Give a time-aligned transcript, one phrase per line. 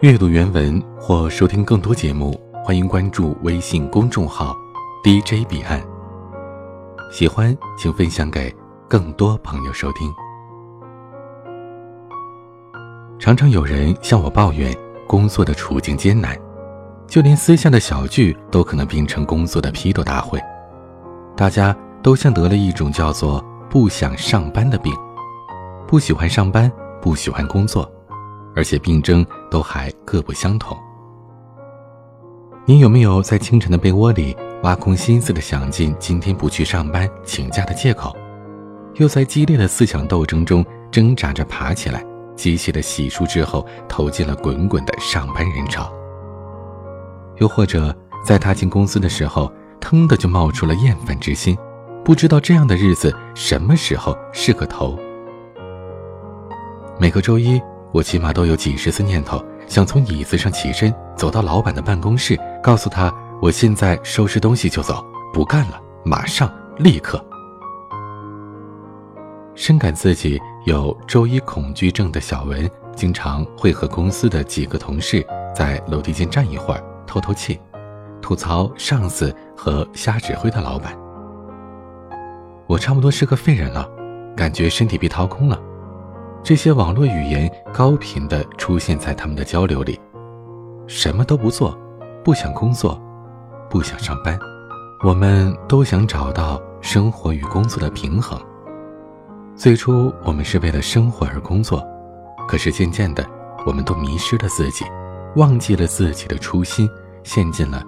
[0.00, 4.56] 阅读原文或收听更多节目，欢迎关注微信公众号
[5.04, 5.78] DJ 彼岸。
[7.12, 8.50] 喜欢请分享给
[8.88, 10.10] 更多朋友收听。
[13.18, 14.74] 常常有人向我抱怨
[15.06, 16.34] 工作的处境艰难，
[17.06, 20.40] 就连私下的小聚都可能变成工作的批斗大会。
[21.36, 24.96] 大家都像得了一种叫做“不想上班”的病，
[25.86, 27.86] 不喜欢上班，不喜欢工作。
[28.54, 30.76] 而且病症都还各不相同。
[32.66, 38.14] 你有没有在清晨的被窝里挖空心思的想尽今天不去上班请假的借口，
[38.94, 42.04] 又在激烈的思想斗争中挣扎着爬起来，
[42.36, 45.90] 机械的洗漱之后投进了滚滚的上班人潮？
[47.38, 51.56] 又或者在踏进公司的时候，腾的就冒出了厌烦之心，
[52.04, 54.96] 不知道这样的日子什么时候是个头？
[57.00, 57.60] 每个周一。
[57.92, 67.24] 我起码都有几十次念头，想从椅子上起身，走到老板的办公室，告诉他我现在收拾东西就走，不干了，马上立刻。
[69.54, 77.60] 深感自己有周一恐惧症的小文，经常会和公司的几个同事在楼梯间站一会儿，透透气，
[78.22, 80.96] 吐槽上司和瞎指挥的老板。
[82.66, 83.86] 我差不多是个废人了，
[84.36, 85.60] 感觉身体被掏空了。
[86.42, 90.00] 这些网络语言高频的出现在他们的交流里，
[90.86, 91.78] 什么都不做，
[92.24, 93.00] 不想工作，
[93.68, 94.38] 不想上班，
[95.04, 98.40] 我们都想找到生活与工作的平衡。
[99.54, 101.86] 最初我们是为了生活而工作，
[102.48, 103.24] 可是渐渐的，
[103.66, 104.84] 我们都迷失了自己，
[105.36, 106.88] 忘记了自己的初心，
[107.22, 107.84] 陷进了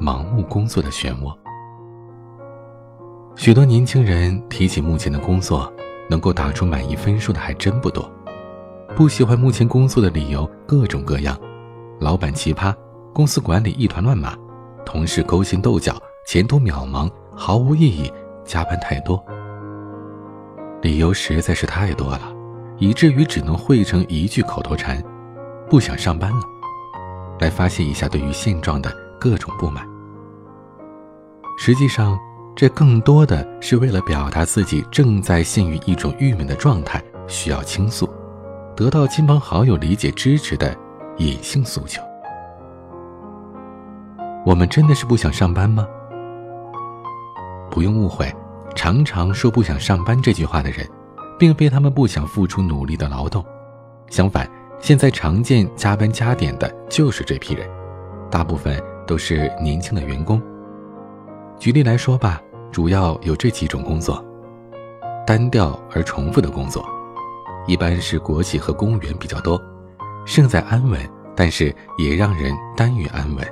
[0.00, 1.36] 盲目工作的漩涡。
[3.34, 5.70] 许多年轻人提起目前的工作。
[6.08, 8.10] 能够打出满意分数的还真不多，
[8.94, 11.38] 不喜欢目前工作的理由各种各样，
[12.00, 12.74] 老板奇葩，
[13.12, 14.36] 公司管理一团乱麻，
[14.84, 18.12] 同事勾心斗角，前途渺茫，毫无意义，
[18.44, 19.22] 加班太多，
[20.82, 22.32] 理由实在是太多了，
[22.78, 25.02] 以至于只能汇成一句口头禅：
[25.68, 26.40] 不想上班了，
[27.40, 29.86] 来发泄一下对于现状的各种不满。
[31.58, 32.18] 实际上。
[32.56, 38.08] 这更多的是为了表达自己正在陷于一种郁闷的状态，需要倾诉，
[38.74, 40.74] 得到亲朋好友理解支持的
[41.18, 42.00] 隐性诉求。
[44.46, 45.86] 我们真的是不想上班吗？
[47.70, 48.34] 不用误会，
[48.74, 50.88] 常常说不想上班这句话的人，
[51.38, 53.44] 并非他们不想付出努力的劳动，
[54.08, 54.50] 相反，
[54.80, 57.68] 现在常见加班加点的就是这批人，
[58.30, 60.40] 大部分都是年轻的员工。
[61.58, 62.40] 举例来说吧。
[62.76, 64.22] 主要有这几种工作：
[65.26, 66.84] 单调而重复的工作，
[67.66, 69.58] 一般是国企和公务员比较多，
[70.26, 71.00] 胜在安稳，
[71.34, 73.46] 但是也让人耽于安稳。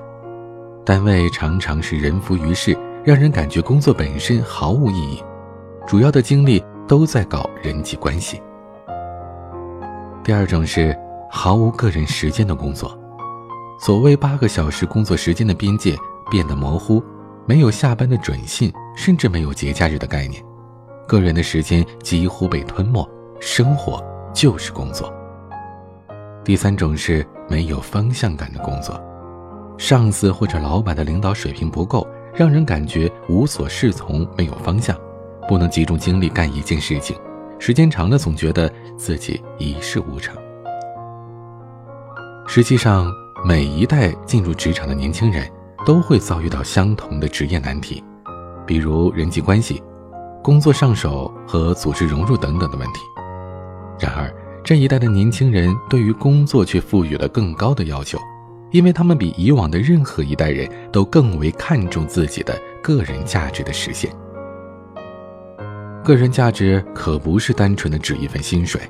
[0.84, 5.24] 单位常常是人浮于事，让人感觉工作本身毫无意义，
[5.86, 8.42] 主要的精力都在搞人际关系。
[10.22, 10.94] 第二种是
[11.30, 12.94] 毫无个人时间的工作，
[13.80, 15.96] 所谓八个小时工作时间的边界
[16.30, 17.02] 变得模糊。
[17.47, 20.43] 没有下班的准信，甚至没有节假日的概念，
[21.06, 23.06] 个人的时间几乎被吞没，
[23.38, 25.12] 生活就是工作。
[26.43, 28.99] 第三种是没有方向感的工作，
[29.77, 34.99] 上司或者老板的领导水平不够，让人感觉无所适从，没有方向，
[35.47, 37.15] 不能集中精力干一件事情，
[37.59, 40.34] 时间长了总觉得自己一事无成。
[42.47, 43.06] 实际上，
[43.44, 45.47] 每一代进入职场的年轻人。
[45.84, 48.02] 都会遭遇到相同的职业难题，
[48.66, 49.82] 比如人际关系、
[50.42, 53.00] 工作上手和组织融入等等的问题。
[54.00, 54.32] 然而，
[54.64, 58.18] 这一代的年轻人对于工作却赋予了更高的要求，
[58.70, 64.10] 因为他们比以往的任何一代人都更为看重自己的个人价值的实现。
[66.02, 68.80] 个人价值可不是单纯的指一份薪水，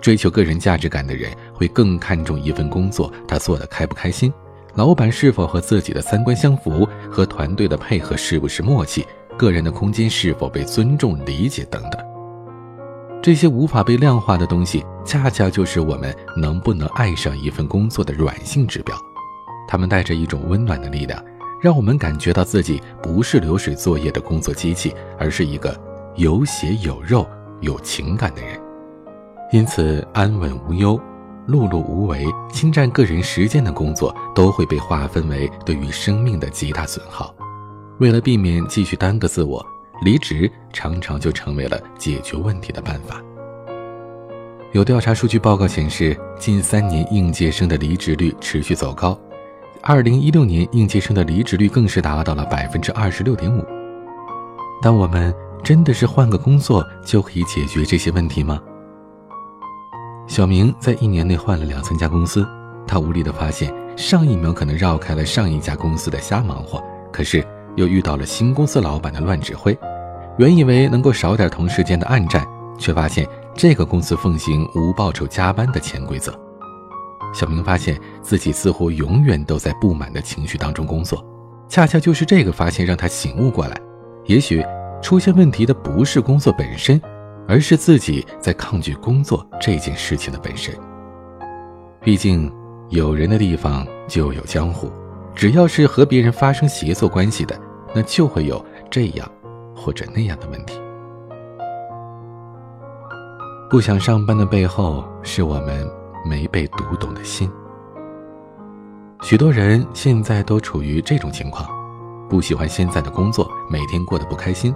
[0.00, 4.32] 追求个人价值感的人会更看重一份工作他做的开不开心。
[4.74, 9.06] 老板是否和自己的三观相符，和团队的配合是不是默契，
[9.36, 12.04] 个人的空间是否被尊重理解等等，
[13.22, 18.96] 这些无法被量化的东西，恰恰就是我们能不能爱上一份工作的软性指标。
[19.68, 21.22] 他们带着一种温暖的力量，
[21.62, 25.74] 让我们感觉到自己不是流水作业的工作机器，而是一个
[26.16, 27.24] 有血有肉、
[27.60, 28.60] 有情感的人。
[29.52, 31.00] 因此，安稳无忧。
[31.46, 37.34] 碌碌无为、侵占个人时间的工作，都会被划分为对于生命的极大损耗。
[38.00, 39.64] 为了避免继续耽搁自我，
[40.02, 43.22] 离职常常就成为了解决问题的办法。
[44.72, 49.16] 有调查数据报告显示，近三年应届生的离职率持续走高，
[49.82, 53.64] 二零一六年应届生的离职率更是达到了百分之二十六点五。
[54.82, 55.32] 但我们
[55.62, 58.60] 真的是换个工作就可以解决这些问题吗？
[60.34, 62.44] 小明在一年内换了两三家公司，
[62.88, 66.82] 他无力地发现，上一秒可能绕开了上一家公司的瞎忙活，
[67.12, 67.46] 可是
[67.76, 69.78] 又遇到了新公司老板的乱指挥。
[70.36, 72.44] 原以为能够少点同事间的暗战，
[72.76, 73.24] 却发现。
[73.54, 76.36] 这个公司奉行无报酬加班的潜规则，
[77.32, 81.24] 小明发现自己似乎永远都在不满的情绪当中工作，
[81.68, 83.80] 恰恰就是这个发现让他醒悟过来，
[84.24, 84.66] 也许
[85.00, 87.00] 出现问题的不是工作本身，
[87.46, 90.74] 而是自己在抗拒工作这件事情的本身。
[92.00, 92.52] 毕竟
[92.90, 94.90] 有人的地方就有江湖，
[95.34, 97.58] 只要是和别人发生协作关系的，
[97.94, 99.30] 那就会有这样
[99.74, 100.78] 或者那样的问题。
[103.70, 105.90] 不想上班的背后，是我们
[106.24, 107.50] 没被读懂的心。
[109.22, 111.68] 许多人现在都处于这种情况，
[112.28, 114.74] 不喜欢现在的工作，每天过得不开心，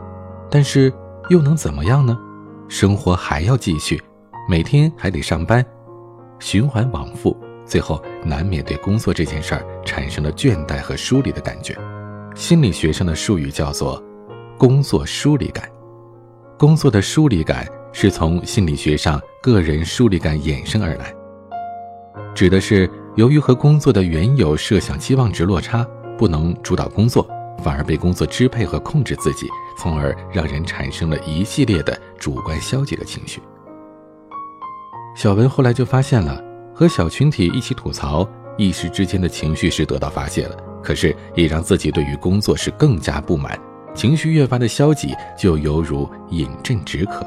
[0.50, 0.93] 但是
[1.29, 2.19] 又能怎么样呢？
[2.69, 4.00] 生活还要继续，
[4.49, 5.65] 每天还得上班，
[6.38, 11.76] 循环往复，最后难免对工作这件事儿产生了倦怠和疏离的感觉。
[12.35, 14.03] 心理学上的术语叫做
[14.56, 15.69] “工作疏离感”，
[16.59, 17.67] 工作的疏离感。
[17.91, 21.12] 是从心理学上个人疏离感衍生而来，
[22.35, 25.85] 指的是由于和工作的原有设想期望值落差，
[26.17, 27.26] 不能主导工作，
[27.62, 29.46] 反而被工作支配和控制自己，
[29.76, 33.40] 从而让人产生了一系列的主观消极的情绪。
[35.16, 36.43] 小文后来就发现了，
[36.75, 43.58] 和小群体一起吐槽，一时之间的情绪是得到发泄了，可是也让自己对于工作是更加不满，
[43.94, 47.26] 情绪越发的消极，就犹如饮鸩止渴。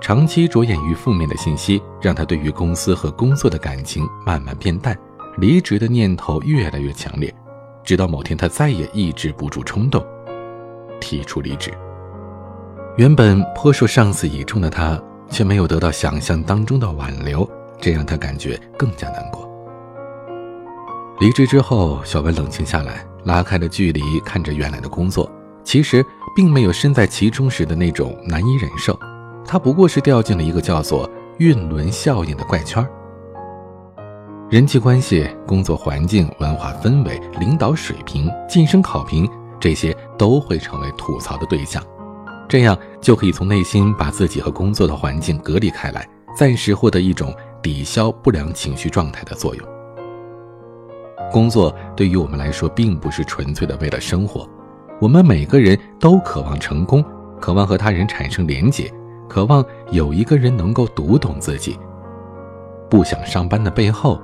[0.00, 4.98] 长期着眼于负面的信息，让他对于公司和工作的感情慢慢变淡，
[5.36, 7.32] 离职的念头越来越强烈，
[7.84, 10.04] 直到某天他再也抑制不住冲动，
[11.00, 11.72] 提出离职。
[12.96, 15.00] 原本颇受上司倚重的他，
[15.30, 17.48] 却没有得到想象当中的挽留，
[17.80, 19.48] 这让他感觉更加难过。
[21.20, 25.30] 离职之后，小文冷静下来，拉开了距离，看着原来的工作，
[25.64, 28.98] 其实并没有身在其中时的那种难以忍受。
[29.44, 31.08] 他不过是掉进了一个叫做
[31.38, 32.86] “运轮效应”的怪圈
[34.52, 39.26] 人际关系、工作环境、文化氛围、领导水平、晋升考评，
[39.58, 41.82] 这些都会成为吐槽的对象，
[42.46, 46.06] 这样就可以从内心把自己和工作的环境隔离开来，
[46.36, 49.66] 暂时获得一种抵消不良情绪状态的作用。
[51.32, 54.46] 工作对于我们来说，并不是纯粹的为了生活，
[55.00, 57.02] 我们每个人都渴望成功，
[57.40, 58.92] 渴望和他人产生连结。
[59.30, 61.78] 渴望有一个人能够读懂自己。
[62.90, 64.20] 不想上班的背后，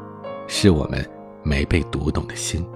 [0.48, 1.08] 是我们
[1.44, 2.66] 没被读懂的心。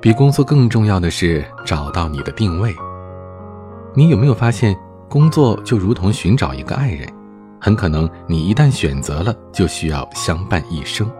[0.00, 2.72] 比工作更重要的是找到你的定位。
[3.92, 4.76] 你有没有发现，
[5.08, 7.08] 工作就如同寻找一个爱人，
[7.60, 11.10] 很可能你一旦选择了，就需要相伴一生。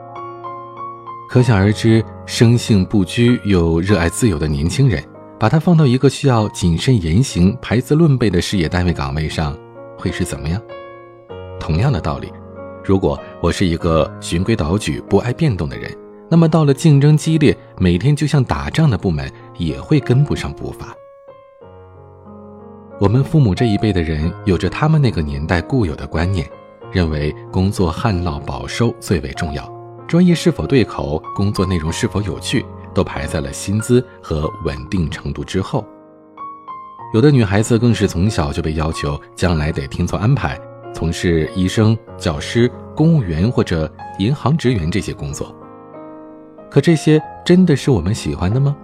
[1.28, 5.02] 可想而知，生性不拘又热爱自由的年轻人，
[5.38, 9.56] 把他放到一个需要谨慎言行、排资论辈的事业单位岗位上。
[9.98, 10.58] 会是怎么样？
[11.58, 12.32] 同样的道理，
[12.84, 15.94] 如果我是一个循规蹈矩、不爱变动的人，
[16.28, 20.94] 那么到了竞争激烈、每天就像打仗的部门，也会跟不上步伐。
[22.98, 26.48] 我们父母这一辈的人，有着他们那个年代固有的观念，
[26.92, 29.70] 认为工作旱涝保收最为重要，
[30.06, 35.84] 专业是否对口、工作内容是否有趣，都排在了薪资和稳定程度之后。
[37.12, 40.60] 有的女孩子更是从小就被要求将来得听从安排，
[40.92, 45.54] 从事医生、教师、公务员或者银行职员这些工作。
[46.70, 48.76] 可这些真的是我们喜欢的吗？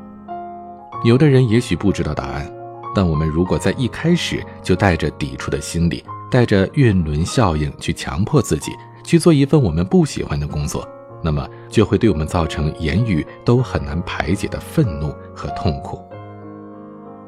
[1.05, 2.51] 有的人也许不知道答案，
[2.95, 8.73] 但我们如果在一开始就带着抵触的心理，带着运轮效应去强迫自己
[9.05, 10.89] 去做一份我们不喜欢的工作，
[11.23, 16.03] 那么就会对我们造成言语都很难排解的愤怒和痛苦。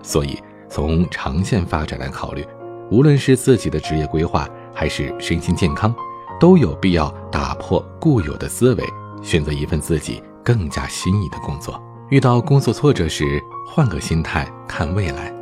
[0.02, 0.38] 所以。
[0.70, 2.46] 从长线发展来考虑，
[2.90, 5.94] 无论是自己的职业规划，还是身心健康，
[6.38, 8.84] 都有必要打破固有的思维，
[9.22, 11.80] 选择一份自己更加心仪的工作。
[12.10, 15.32] 遇到工作挫折时，换个心态看未来。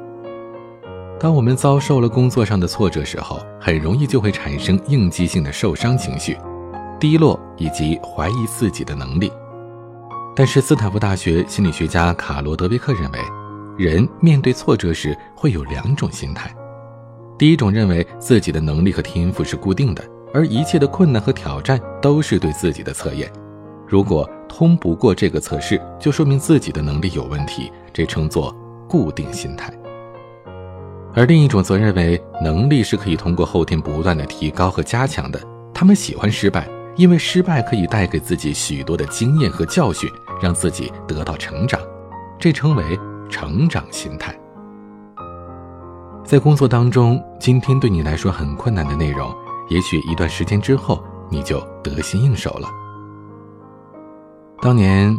[1.18, 6.36] 当我们遭受了工作上的挫折时候，很容易就会产生应激性的受伤情绪、
[6.98, 9.32] 低落以及怀疑自己的能力。
[10.34, 13.18] 但是，斯坦福大学心理学家卡罗德贝克认为。
[13.78, 16.50] 人面对挫折时会有两种心态，
[17.38, 20.02] 第一种认为自己的能力和天赋是固定的，
[20.32, 23.30] 而一切的困难和挑战都是对自己的测验。
[23.86, 28.54] 如果通不过这个测试，就说明自己的能力有问题，这称作
[28.88, 29.72] 固定心态。
[31.14, 35.40] 而另一种则认为能力是可以通过后天不断的提高和加强的。
[35.72, 40.10] 他们喜欢失败，因为失败可以带给自己许多的经验和教训，
[40.42, 41.78] 让自己得到成长，
[42.38, 42.98] 这称为
[43.30, 44.34] 成长心态。
[46.26, 49.32] 在工作当中，今天对你来说很困难的内容，
[49.68, 52.68] 也许一段时间之后你就得心应手了。
[54.60, 55.16] 当年，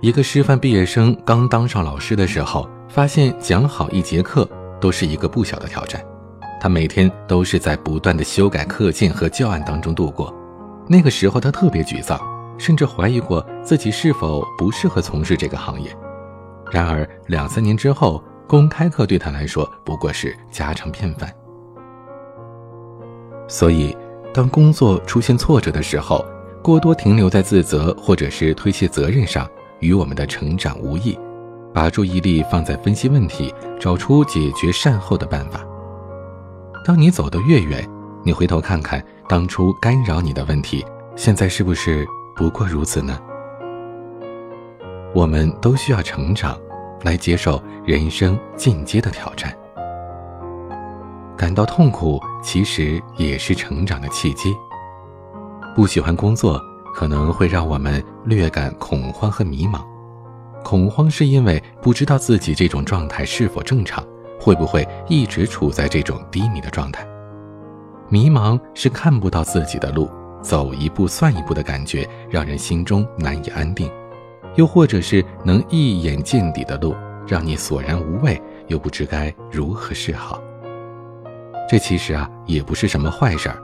[0.00, 4.48] 一个师范毕业生刚当上老师的时候，发现讲好一节课
[4.80, 6.02] 都是一个不小的挑战。
[6.58, 10.34] 他每天都是在不断的修改课件和教案当中度过。
[10.88, 12.18] 那个时候，他特别沮丧，
[12.56, 15.94] 甚至怀疑过自己是否不适合从事这个行业。
[16.72, 21.30] 然而，两三年之后，公开课对他来说不过是家常便饭。
[23.46, 23.94] 所以，
[24.32, 26.24] 当工作出现挫折的时候，
[26.62, 29.46] 过多停留在自责或者是推卸责任上，
[29.80, 31.18] 与我们的成长无异。
[31.74, 35.60] 把注意力放在分析问题，找出解决善后的办法。
[36.84, 37.86] 当你走得越远，
[38.24, 40.84] 你回头看看当初干扰你的问题，
[41.16, 43.18] 现在是不是不过如此呢？
[45.14, 46.58] 我们都需要成长，
[47.02, 49.54] 来接受人生进阶的挑战。
[51.36, 54.52] 感到痛苦，其实也是成长的契机。
[55.76, 56.60] 不喜欢工作，
[56.94, 59.80] 可能会让我们略感恐慌和迷茫。
[60.64, 64.04] 恐慌是因为不知道自己这种状态是否正常，
[64.40, 67.06] 会不会一直处在这种低迷的状态。
[68.08, 70.10] 迷茫是看不到自己的路，
[70.42, 73.88] 走一步算一步的感觉，让人心中难以安定；
[74.56, 76.94] 又或者是能一眼见底的路，
[77.26, 80.42] 让你索然无味，又不知该如何是好。
[81.68, 83.62] 这其实啊，也不是什么坏事儿。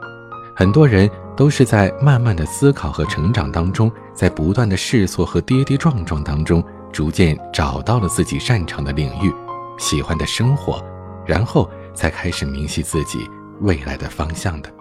[0.55, 6.63] 很多人都是在慢慢的思考和成长当中，在不断的试错和跌跌撞撞当中，
[6.93, 9.33] 逐渐找到了自己擅长的领域，
[9.77, 10.81] 喜欢的生活，
[11.25, 14.71] 然后才开始明晰自己未来的方向的。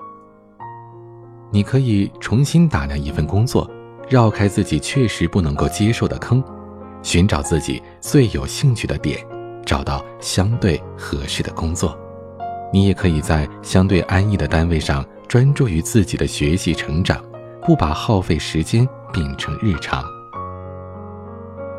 [1.50, 3.68] 你可以重新打量一份工作，
[4.08, 6.42] 绕开自己确实不能够接受的坑，
[7.02, 9.18] 寻找自己最有兴趣的点，
[9.64, 11.98] 找到相对合适的工作。
[12.72, 15.04] 你也可以在相对安逸的单位上。
[15.26, 17.20] 专注于自己的学习成长，
[17.62, 20.04] 不把耗费时间变成日常。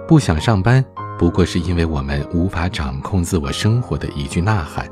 [0.07, 0.83] 不想上班，
[1.17, 4.89] 不过是因为我们无法掌控自我生活的一句呐喊。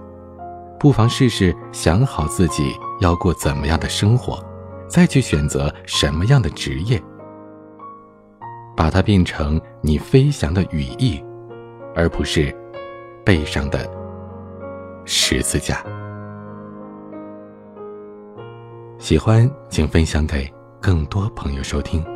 [0.80, 4.42] 不妨试试想好自己要过怎么样的生活，
[4.88, 7.02] 再去选择什么样的职业，
[8.76, 11.24] 把它变成你飞翔的羽翼，
[11.96, 12.54] 而不是
[13.26, 13.90] 背上的
[15.06, 15.84] 十字架。
[18.98, 22.13] 喜欢，请分享给更多朋友收听。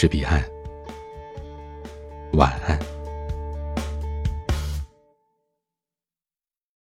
[0.00, 0.40] 是彼岸，
[2.34, 2.78] 晚安。